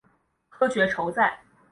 [0.49, 1.41] 科学酬载